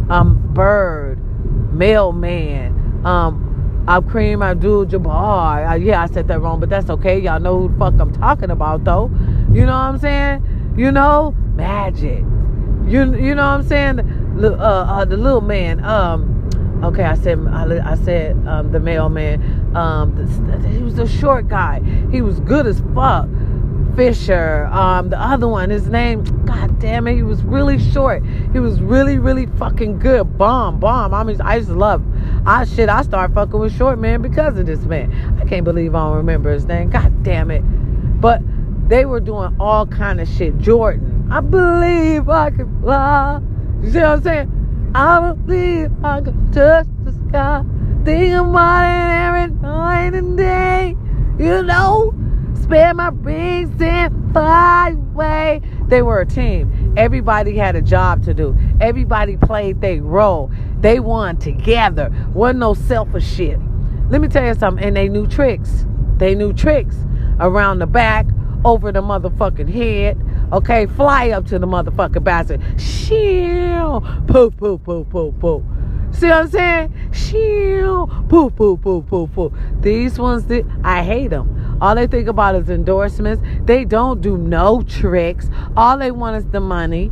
um, 0.09 0.41
Bird, 0.53 1.16
Mailman, 1.77 3.05
um, 3.05 3.85
Kareem 3.87 4.43
Abdul-Jabbar. 4.43 5.71
Uh, 5.71 5.75
yeah, 5.75 6.01
I 6.01 6.07
said 6.07 6.27
that 6.27 6.41
wrong, 6.41 6.59
but 6.59 6.69
that's 6.69 6.89
okay. 6.89 7.19
Y'all 7.19 7.39
know 7.39 7.61
who 7.61 7.69
the 7.69 7.77
fuck 7.77 7.93
I'm 7.99 8.13
talking 8.13 8.49
about, 8.49 8.83
though. 8.83 9.09
You 9.51 9.65
know 9.65 9.73
what 9.73 9.93
I'm 9.93 9.97
saying? 9.97 10.73
You 10.77 10.91
know, 10.91 11.35
Magic. 11.55 12.23
You 12.87 13.15
you 13.15 13.35
know 13.35 13.43
what 13.43 13.59
I'm 13.59 13.67
saying? 13.67 13.95
The, 14.37 14.53
uh, 14.53 14.85
uh, 14.87 15.05
the 15.05 15.17
little 15.17 15.41
man. 15.41 15.83
Um, 15.83 16.81
okay, 16.83 17.03
I 17.03 17.15
said 17.15 17.39
I, 17.47 17.91
I 17.91 17.95
said 17.95 18.37
um, 18.47 18.71
the 18.71 18.79
mailman. 18.79 19.75
Um, 19.75 20.15
the, 20.15 20.69
he 20.69 20.83
was 20.83 20.99
a 20.99 21.07
short 21.07 21.47
guy. 21.47 21.81
He 22.11 22.21
was 22.21 22.39
good 22.41 22.67
as 22.67 22.79
fuck. 22.93 23.27
Fisher. 23.95 24.67
Um, 24.67 25.09
the 25.09 25.19
other 25.19 25.47
one, 25.47 25.71
his 25.71 25.87
name, 25.87 26.23
god 26.47 26.79
damn 26.79 27.07
it, 27.07 27.15
he 27.15 27.23
was 27.23 27.43
really 27.43 27.77
short. 27.91 28.23
He 28.53 28.59
was 28.59 28.81
really, 28.81 29.19
really 29.19 29.45
fucking 29.45 29.99
good. 29.99 30.37
Bomb, 30.37 30.79
bomb. 30.79 31.13
I 31.13 31.23
mean, 31.23 31.39
I 31.41 31.59
to 31.59 31.73
love. 31.73 32.03
I 32.47 32.63
shit, 32.65 32.89
I 32.89 33.01
started 33.01 33.33
fucking 33.33 33.59
with 33.59 33.77
short 33.77 33.99
man 33.99 34.21
because 34.21 34.57
of 34.57 34.65
this 34.65 34.79
man. 34.81 35.39
I 35.41 35.45
can't 35.45 35.65
believe 35.65 35.93
I 35.93 35.99
don't 36.05 36.17
remember 36.17 36.51
his 36.51 36.65
name. 36.65 36.89
God 36.89 37.23
damn 37.23 37.51
it. 37.51 37.61
But 38.21 38.41
they 38.87 39.05
were 39.05 39.19
doing 39.19 39.55
all 39.59 39.85
kind 39.85 40.21
of 40.21 40.27
shit. 40.27 40.57
Jordan, 40.57 41.27
I 41.31 41.41
believe 41.41 42.29
I 42.29 42.49
can 42.51 42.81
fly. 42.81 43.41
You 43.83 43.91
see 43.91 43.99
what 43.99 44.07
I'm 44.07 44.23
saying? 44.23 44.91
I 44.95 45.33
believe 45.33 45.91
I 46.03 46.21
can 46.21 46.51
touch 46.51 46.87
the 47.03 47.11
sky. 47.27 47.63
Think 48.05 48.33
about 48.33 48.85
it 48.85 49.43
every 49.43 49.53
night 49.61 50.13
and 50.13 50.37
day. 50.37 50.95
You 51.37 51.63
know? 51.63 52.13
spare 52.67 52.93
my 52.93 53.07
rings 53.07 53.81
and 53.81 54.33
fly 54.33 54.89
away. 54.89 55.61
They 55.87 56.01
were 56.01 56.19
a 56.19 56.25
team. 56.25 56.93
Everybody 56.97 57.55
had 57.55 57.75
a 57.75 57.81
job 57.81 58.23
to 58.25 58.33
do. 58.33 58.57
Everybody 58.81 59.37
played 59.37 59.81
their 59.81 60.01
role. 60.01 60.51
They 60.79 60.99
won 60.99 61.37
together. 61.37 62.13
Wasn't 62.33 62.59
no 62.59 62.73
selfish 62.73 63.27
shit. 63.27 63.59
Let 64.09 64.21
me 64.21 64.27
tell 64.27 64.45
you 64.45 64.53
something. 64.55 64.83
And 64.83 64.95
they 64.95 65.09
knew 65.09 65.27
tricks. 65.27 65.85
They 66.17 66.35
knew 66.35 66.53
tricks 66.53 66.95
around 67.39 67.79
the 67.79 67.87
back, 67.87 68.25
over 68.65 68.91
the 68.91 69.01
motherfucking 69.01 69.69
head. 69.69 70.19
Okay, 70.51 70.87
fly 70.87 71.29
up 71.29 71.45
to 71.47 71.59
the 71.59 71.67
motherfucking 71.67 72.23
basket. 72.23 72.59
Shield. 72.79 74.03
Poof, 74.27 74.57
poof, 74.57 74.83
poof, 74.83 75.09
poof, 75.09 75.35
poof. 75.39 75.63
See 76.11 76.27
what 76.27 76.37
I'm 76.37 76.49
saying? 76.49 77.11
Shield. 77.11 78.29
Poof, 78.29 78.55
poof, 78.55 78.81
poof, 78.81 79.05
poof, 79.07 79.31
poof. 79.33 79.53
These 79.81 80.19
ones, 80.19 80.45
that 80.45 80.65
I 80.83 81.03
hate 81.03 81.29
them. 81.29 81.56
All 81.81 81.95
they 81.95 82.07
think 82.07 82.27
about 82.27 82.55
is 82.55 82.69
endorsements. 82.69 83.41
They 83.65 83.85
don't 83.85 84.21
do 84.21 84.37
no 84.37 84.81
tricks. 84.81 85.49
All 85.75 85.97
they 85.97 86.11
want 86.11 86.37
is 86.37 86.45
the 86.47 86.59
money. 86.59 87.11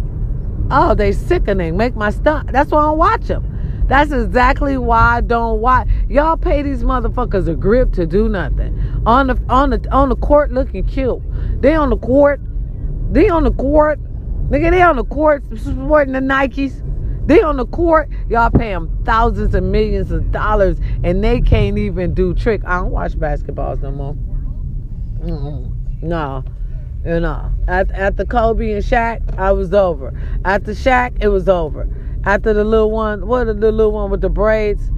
Oh, 0.72 0.96
they 0.96 1.12
sickening. 1.12 1.78
Make 1.78 1.96
my 1.96 2.10
stuff. 2.10 2.48
That's 2.48 2.72
why 2.72 2.80
I 2.80 2.84
don't 2.84 2.98
watch 2.98 3.28
them. 3.28 3.86
That's 3.88 4.12
exactly 4.12 4.78
why 4.78 5.18
I 5.18 5.22
don't 5.22 5.62
watch. 5.62 5.88
Y'all 6.10 6.38
pay 6.38 6.64
these 6.64 6.84
motherfuckers 6.84 7.48
a 7.48 7.54
grip 7.54 7.94
to 7.94 8.08
do 8.08 8.28
nothing. 8.28 9.04
On 9.06 9.28
the 9.28 9.40
on 9.48 9.70
the 9.70 9.88
on 9.92 10.10
the 10.10 10.16
court 10.16 10.52
looking 10.52 10.84
cute. 10.86 11.22
They 11.62 11.76
on 11.76 11.92
the 11.92 11.98
court. 11.98 12.42
They 13.12 13.30
on 13.30 13.44
the 13.44 13.52
court. 13.52 14.00
Nigga, 14.50 14.72
they 14.72 14.82
on 14.82 14.96
the 14.96 15.06
court 15.06 15.44
supporting 15.58 16.14
the 16.14 16.20
Nikes. 16.20 16.82
They 17.28 17.42
on 17.42 17.58
the 17.58 17.66
court, 17.66 18.10
y'all 18.30 18.52
pay 18.52 18.70
them 18.70 19.02
thousands 19.04 19.56
and 19.56 19.72
millions 19.72 20.12
of 20.12 20.32
dollars, 20.32 20.78
and 21.04 21.24
they 21.24 21.42
can't 21.42 21.76
even 21.80 22.14
do 22.14 22.36
trick. 22.36 22.62
I 22.66 22.78
don't 22.78 22.92
watch 22.92 23.14
basketballs 23.14 23.82
no 23.82 23.92
more. 23.92 24.16
Mm-hmm. 25.26 26.08
No, 26.08 26.44
you 27.04 27.20
know, 27.20 27.52
at 27.68 27.90
at 27.92 28.18
the 28.18 28.26
Kobe 28.26 28.72
and 28.74 28.84
Shaq, 28.84 29.38
I 29.40 29.52
was 29.52 29.74
over. 29.74 30.12
The 30.44 30.72
Shaq, 30.72 31.24
it 31.24 31.30
was 31.30 31.50
over. 31.50 31.88
After 32.26 32.54
the 32.54 32.64
little 32.64 32.92
one, 32.92 33.28
what 33.28 33.46
the 33.46 33.54
little 33.54 33.92
one 33.92 34.12
with 34.12 34.22
the 34.22 34.30
braids? 34.30 34.92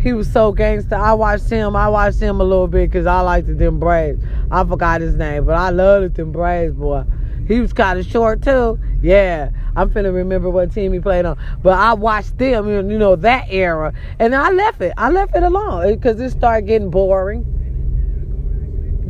He 0.00 0.12
was 0.12 0.32
so 0.32 0.52
gangster. 0.52 0.96
I 0.96 1.14
watched 1.14 1.48
him. 1.48 1.76
I 1.76 1.88
watched 1.88 2.20
him 2.20 2.40
a 2.40 2.44
little 2.44 2.66
bit 2.66 2.90
because 2.90 3.06
I 3.06 3.20
liked 3.20 3.46
the 3.46 3.54
them 3.54 3.78
braids. 3.78 4.22
I 4.50 4.64
forgot 4.64 5.00
his 5.00 5.14
name, 5.14 5.44
but 5.44 5.54
I 5.54 5.70
loved 5.70 6.14
them 6.14 6.32
braids, 6.32 6.74
boy. 6.74 7.04
He 7.46 7.60
was 7.60 7.72
kind 7.72 7.98
of 7.98 8.06
short 8.06 8.42
too. 8.42 8.78
Yeah, 9.00 9.50
I'm 9.74 9.90
finna 9.90 10.14
remember 10.14 10.48
what 10.48 10.72
team 10.72 10.92
he 10.92 11.00
played 11.00 11.24
on. 11.24 11.38
But 11.62 11.78
I 11.78 11.94
watched 11.94 12.38
them, 12.38 12.68
you 12.68 12.98
know, 12.98 13.16
that 13.16 13.46
era, 13.50 13.92
and 14.20 14.34
I 14.34 14.50
left 14.50 14.80
it. 14.80 14.92
I 14.96 15.10
left 15.10 15.34
it 15.34 15.42
alone 15.42 15.94
because 15.94 16.20
it 16.20 16.30
started 16.30 16.66
getting 16.66 16.90
boring. 16.90 17.44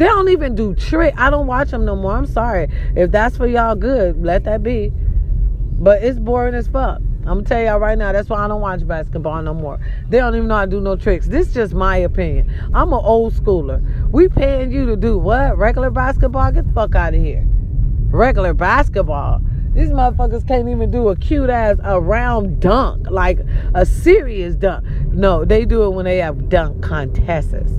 They 0.03 0.09
don't 0.09 0.31
even 0.31 0.57
do 0.57 0.75
trick. 0.75 1.15
I 1.17 1.31
don't 1.31 1.47
watch 1.47 1.71
them 1.71 1.85
no 1.85 1.95
more. 1.95 2.17
I'm 2.17 2.27
sorry. 2.27 2.67
If 2.97 3.13
that's 3.13 3.37
for 3.37 3.47
y'all, 3.47 3.77
good. 3.77 4.21
Let 4.21 4.43
that 4.43 4.61
be. 4.61 4.91
But 5.79 6.03
it's 6.03 6.19
boring 6.19 6.55
as 6.55 6.67
fuck. 6.67 6.97
I'm 6.97 7.25
gonna 7.25 7.45
tell 7.45 7.63
y'all 7.63 7.79
right 7.79 7.97
now. 7.97 8.11
That's 8.11 8.29
why 8.29 8.45
I 8.45 8.49
don't 8.49 8.61
watch 8.61 8.85
basketball 8.85 9.41
no 9.43 9.55
more. 9.55 9.79
They 10.09 10.19
don't 10.19 10.35
even 10.35 10.49
know 10.49 10.57
how 10.57 10.65
to 10.65 10.71
do 10.73 10.81
no 10.81 10.97
tricks. 10.97 11.29
This 11.29 11.47
is 11.47 11.55
just 11.55 11.73
my 11.73 11.99
opinion. 11.99 12.53
I'm 12.75 12.93
an 12.93 12.99
old 13.01 13.35
schooler. 13.35 13.81
We 14.11 14.29
paying 14.29 14.73
you 14.73 14.87
to 14.87 14.97
do 14.97 15.19
what? 15.19 15.57
Regular 15.57 15.91
basketball? 15.91 16.51
Get 16.51 16.67
the 16.67 16.73
fuck 16.73 16.97
out 16.97 17.15
of 17.15 17.23
here. 17.23 17.47
Regular 18.09 18.55
basketball. 18.55 19.41
These 19.73 19.91
motherfuckers 19.91 20.45
can't 20.49 20.69
even 20.69 20.91
do 20.91 21.11
a 21.11 21.17
cute 21.17 21.49
ass 21.49 21.77
a 21.85 22.01
round 22.01 22.59
dunk, 22.59 23.09
like 23.09 23.39
a 23.73 23.87
serious 23.87 24.57
dunk. 24.57 24.85
No, 25.13 25.45
they 25.45 25.65
do 25.65 25.85
it 25.85 25.91
when 25.91 26.07
they 26.07 26.19
have 26.19 26.49
dunk 26.49 26.83
contests. 26.83 27.79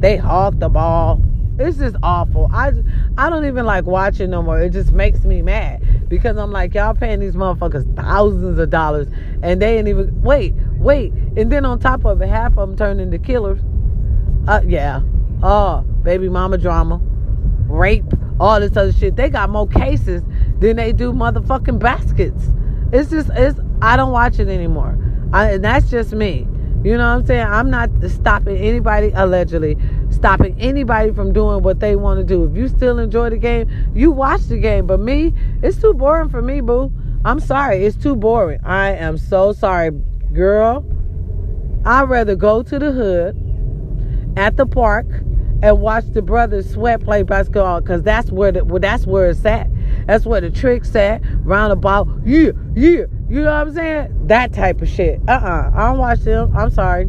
They 0.00 0.16
hawk 0.16 0.54
the 0.58 0.68
ball. 0.68 1.22
It's 1.58 1.78
just 1.78 1.96
awful. 2.02 2.48
I 2.52 2.72
I 3.16 3.28
don't 3.28 3.44
even 3.44 3.66
like 3.66 3.84
watching 3.84 4.30
no 4.30 4.42
more. 4.42 4.60
It 4.60 4.70
just 4.70 4.92
makes 4.92 5.24
me 5.24 5.42
mad 5.42 6.08
because 6.08 6.36
I'm 6.36 6.52
like, 6.52 6.74
y'all 6.74 6.94
paying 6.94 7.18
these 7.18 7.34
motherfuckers 7.34 7.96
thousands 7.96 8.58
of 8.58 8.70
dollars 8.70 9.08
and 9.42 9.60
they 9.60 9.78
ain't 9.78 9.88
even 9.88 10.22
wait, 10.22 10.54
wait. 10.76 11.12
And 11.36 11.50
then 11.50 11.64
on 11.64 11.80
top 11.80 12.04
of 12.04 12.22
it, 12.22 12.28
half 12.28 12.56
of 12.56 12.68
them 12.68 12.76
turn 12.76 13.00
into 13.00 13.18
killers. 13.18 13.60
Uh, 14.46 14.60
yeah. 14.66 15.00
Oh, 15.42 15.80
baby 16.02 16.28
mama 16.28 16.58
drama, 16.58 17.00
rape, 17.68 18.04
all 18.38 18.60
this 18.60 18.76
other 18.76 18.92
shit. 18.92 19.16
They 19.16 19.28
got 19.28 19.50
more 19.50 19.66
cases 19.66 20.22
than 20.60 20.76
they 20.76 20.92
do 20.92 21.12
motherfucking 21.12 21.78
baskets. 21.80 22.44
It's 22.92 23.10
just, 23.10 23.30
it's. 23.34 23.58
I 23.82 23.96
don't 23.96 24.12
watch 24.12 24.38
it 24.38 24.48
anymore. 24.48 24.96
I, 25.32 25.52
and 25.52 25.64
that's 25.64 25.90
just 25.90 26.12
me. 26.12 26.48
You 26.84 26.96
know 26.96 27.08
what 27.08 27.20
I'm 27.20 27.26
saying? 27.26 27.46
I'm 27.46 27.70
not 27.70 27.90
stopping 28.08 28.56
anybody, 28.56 29.10
allegedly, 29.14 29.76
stopping 30.10 30.58
anybody 30.60 31.10
from 31.10 31.32
doing 31.32 31.62
what 31.62 31.80
they 31.80 31.96
want 31.96 32.18
to 32.20 32.24
do. 32.24 32.44
If 32.44 32.56
you 32.56 32.68
still 32.68 32.98
enjoy 33.00 33.30
the 33.30 33.36
game, 33.36 33.68
you 33.94 34.12
watch 34.12 34.42
the 34.42 34.58
game. 34.58 34.86
But 34.86 35.00
me, 35.00 35.34
it's 35.62 35.80
too 35.80 35.92
boring 35.94 36.28
for 36.28 36.40
me, 36.40 36.60
boo. 36.60 36.92
I'm 37.24 37.40
sorry. 37.40 37.84
It's 37.84 37.96
too 37.96 38.14
boring. 38.14 38.60
I 38.64 38.92
am 38.92 39.18
so 39.18 39.52
sorry, 39.52 39.90
girl. 40.32 40.86
I'd 41.84 42.08
rather 42.08 42.36
go 42.36 42.62
to 42.62 42.78
the 42.78 42.92
hood 42.92 43.36
at 44.36 44.56
the 44.56 44.66
park 44.66 45.06
and 45.62 45.80
watch 45.80 46.04
the 46.12 46.22
brothers 46.22 46.70
sweat 46.70 47.00
play 47.00 47.24
basketball 47.24 47.80
because 47.80 48.02
that's 48.02 48.30
where 48.30 48.52
well, 48.64 48.80
that's 48.80 49.04
where 49.04 49.30
it's 49.30 49.44
at. 49.44 49.68
That's 50.06 50.24
where 50.24 50.40
the 50.40 50.50
tricks 50.50 50.94
at. 50.94 51.22
Roundabout, 51.44 52.08
yeah, 52.24 52.52
yeah. 52.74 53.06
You 53.28 53.42
know 53.42 53.52
what 53.52 53.68
I'm 53.68 53.74
saying? 53.74 54.26
That 54.26 54.52
type 54.52 54.80
of 54.80 54.88
shit. 54.88 55.20
Uh-uh. 55.28 55.72
I 55.74 55.88
don't 55.88 55.98
watch 55.98 56.20
them. 56.20 56.56
I'm 56.56 56.70
sorry. 56.70 57.06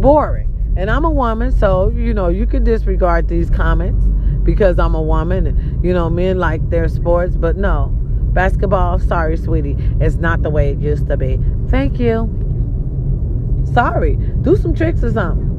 Boring. 0.00 0.48
And 0.76 0.90
I'm 0.90 1.04
a 1.04 1.10
woman, 1.10 1.52
so 1.52 1.90
you 1.90 2.14
know 2.14 2.28
you 2.28 2.46
can 2.46 2.64
disregard 2.64 3.28
these 3.28 3.50
comments 3.50 4.06
because 4.42 4.78
I'm 4.78 4.94
a 4.94 5.02
woman. 5.02 5.80
You 5.82 5.92
know, 5.92 6.08
men 6.08 6.38
like 6.38 6.70
their 6.70 6.88
sports, 6.88 7.36
but 7.36 7.56
no, 7.56 7.90
basketball. 8.32 8.98
Sorry, 8.98 9.36
sweetie, 9.36 9.76
it's 10.00 10.16
not 10.16 10.42
the 10.42 10.48
way 10.48 10.70
it 10.70 10.78
used 10.78 11.08
to 11.08 11.18
be. 11.18 11.38
Thank 11.68 12.00
you. 12.00 12.30
Sorry. 13.74 14.16
Do 14.16 14.56
some 14.56 14.74
tricks 14.74 15.04
or 15.04 15.12
something. 15.12 15.50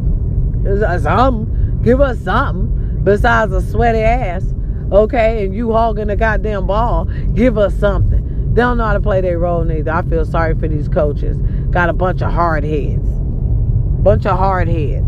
Some 1.02 1.82
Give 1.84 2.02
us 2.02 2.20
something 2.20 3.04
besides 3.04 3.52
a 3.52 3.62
sweaty 3.62 4.00
ass. 4.00 4.46
Okay, 4.92 5.46
and 5.46 5.54
you 5.54 5.74
hogging 5.74 6.08
the 6.08 6.16
goddamn 6.16 6.66
ball. 6.66 7.06
Give 7.36 7.58
us 7.58 7.76
something. 7.76 8.23
They 8.54 8.62
don't 8.62 8.78
know 8.78 8.86
how 8.86 8.94
to 8.94 9.02
play 9.02 9.20
their 9.20 9.40
role 9.40 9.64
neither. 9.64 9.92
I 9.92 10.04
feel 10.04 10.26
sorry 10.26 10.54
for 10.54 10.68
these 10.68 10.88
coaches. 10.88 11.38
Got 11.72 11.90
a 11.90 11.94
bunch 11.94 12.22
of 12.22 12.32
hard 12.32 12.64
heads. 12.64 13.10
Bunch 13.10 14.28
of 14.28 14.38
hard 14.38 14.68
heads. 14.68 15.08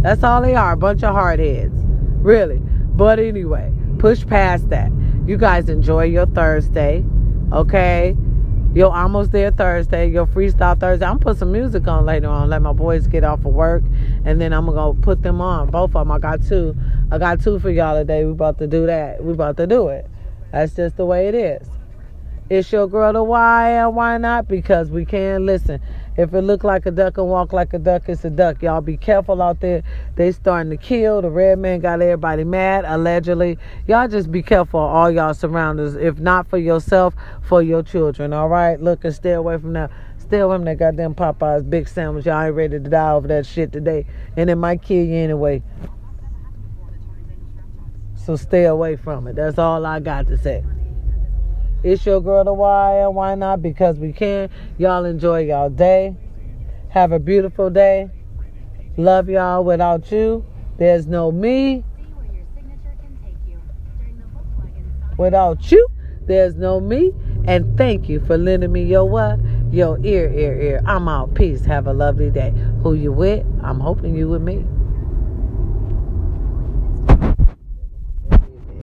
That's 0.00 0.22
all 0.22 0.40
they 0.42 0.54
are, 0.54 0.72
a 0.72 0.76
bunch 0.76 1.02
of 1.02 1.12
hard 1.12 1.40
heads. 1.40 1.74
Really. 1.74 2.58
But 2.58 3.18
anyway, 3.18 3.72
push 3.98 4.24
past 4.24 4.68
that. 4.68 4.92
You 5.26 5.36
guys 5.36 5.68
enjoy 5.68 6.04
your 6.04 6.26
Thursday. 6.26 7.04
Okay? 7.52 8.16
Yo, 8.74 8.90
almost 8.90 9.32
there 9.32 9.50
Thursday, 9.50 10.08
your 10.08 10.26
freestyle 10.26 10.78
Thursday. 10.78 11.04
I'm 11.04 11.14
gonna 11.14 11.24
put 11.24 11.38
some 11.38 11.50
music 11.50 11.88
on 11.88 12.06
later 12.06 12.28
on. 12.28 12.48
Let 12.48 12.62
my 12.62 12.72
boys 12.72 13.08
get 13.08 13.24
off 13.24 13.40
of 13.40 13.54
work, 13.54 13.82
and 14.24 14.40
then 14.40 14.52
I'm 14.52 14.66
gonna 14.66 14.94
put 15.00 15.22
them 15.22 15.40
on. 15.40 15.70
Both 15.70 15.96
of 15.96 16.06
them. 16.06 16.12
I 16.12 16.20
got 16.20 16.42
two. 16.42 16.76
I 17.10 17.18
got 17.18 17.40
two 17.40 17.58
for 17.58 17.70
y'all 17.70 17.96
today. 17.96 18.24
We 18.24 18.30
about 18.30 18.58
to 18.58 18.68
do 18.68 18.86
that. 18.86 19.24
We 19.24 19.32
about 19.32 19.56
to 19.56 19.66
do 19.66 19.88
it. 19.88 20.06
That's 20.52 20.74
just 20.74 20.96
the 20.96 21.06
way 21.06 21.26
it 21.26 21.34
is. 21.34 21.68
It's 22.50 22.70
your 22.70 22.86
girl 22.86 23.14
the 23.14 23.24
why 23.24 23.70
and 23.70 23.96
why 23.96 24.18
not? 24.18 24.48
Because 24.48 24.90
we 24.90 25.06
can 25.06 25.46
listen. 25.46 25.80
If 26.16 26.34
it 26.34 26.42
look 26.42 26.62
like 26.62 26.84
a 26.84 26.90
duck 26.90 27.16
and 27.16 27.26
walk 27.26 27.54
like 27.54 27.72
a 27.72 27.78
duck, 27.78 28.02
it's 28.06 28.24
a 28.24 28.30
duck. 28.30 28.62
Y'all 28.62 28.82
be 28.82 28.98
careful 28.98 29.40
out 29.40 29.60
there. 29.60 29.82
They 30.16 30.30
starting 30.30 30.70
to 30.70 30.76
kill. 30.76 31.22
The 31.22 31.30
red 31.30 31.58
man 31.58 31.80
got 31.80 32.02
everybody 32.02 32.44
mad, 32.44 32.84
allegedly. 32.86 33.58
Y'all 33.88 34.08
just 34.08 34.30
be 34.30 34.42
careful, 34.42 34.78
all 34.78 35.10
y'all 35.10 35.32
surroundings. 35.32 35.96
If 35.96 36.18
not 36.18 36.46
for 36.46 36.58
yourself, 36.58 37.14
for 37.42 37.62
your 37.62 37.82
children. 37.82 38.34
All 38.34 38.48
right? 38.48 38.78
Look 38.78 39.04
and 39.04 39.14
stay 39.14 39.32
away 39.32 39.56
from 39.56 39.72
that. 39.72 39.90
Stay 40.18 40.38
away 40.38 40.56
from 40.56 40.64
that 40.66 40.78
goddamn 40.78 41.14
Popeyes 41.14 41.68
big 41.68 41.88
sandwich. 41.88 42.26
Y'all 42.26 42.42
ain't 42.42 42.54
ready 42.54 42.78
to 42.78 42.90
die 42.90 43.12
over 43.12 43.26
that 43.28 43.46
shit 43.46 43.72
today. 43.72 44.04
And 44.36 44.50
it 44.50 44.56
might 44.56 44.82
kill 44.82 45.04
you 45.04 45.16
anyway. 45.16 45.62
So 48.14 48.36
stay 48.36 48.64
away 48.64 48.96
from 48.96 49.26
it. 49.28 49.36
That's 49.36 49.58
all 49.58 49.84
I 49.86 50.00
got 50.00 50.28
to 50.28 50.36
say. 50.36 50.62
It's 51.84 52.06
your 52.06 52.22
girl, 52.22 52.44
the 52.44 52.54
why 52.54 53.00
and 53.00 53.14
why 53.14 53.34
not? 53.34 53.60
Because 53.60 53.98
we 53.98 54.14
can. 54.14 54.48
Y'all 54.78 55.04
enjoy 55.04 55.40
y'all 55.40 55.68
day. 55.68 56.16
Have 56.88 57.12
a 57.12 57.18
beautiful 57.18 57.68
day. 57.68 58.08
Love 58.96 59.28
y'all. 59.28 59.62
Without 59.62 60.10
you, 60.10 60.46
there's 60.78 61.06
no 61.06 61.30
me. 61.30 61.84
Without 65.18 65.70
you, 65.70 65.86
there's 66.22 66.54
no 66.54 66.80
me. 66.80 67.12
And 67.46 67.76
thank 67.76 68.08
you 68.08 68.20
for 68.20 68.38
lending 68.38 68.72
me 68.72 68.84
your 68.84 69.04
what? 69.04 69.38
Your 69.70 69.98
ear, 70.06 70.32
ear, 70.32 70.58
ear. 70.58 70.82
I'm 70.86 71.06
out. 71.06 71.34
Peace. 71.34 71.66
Have 71.66 71.86
a 71.86 71.92
lovely 71.92 72.30
day. 72.30 72.54
Who 72.82 72.94
you 72.94 73.12
with? 73.12 73.44
I'm 73.62 73.78
hoping 73.78 74.16
you 74.16 74.30
with 74.30 74.40
me. 74.40 74.64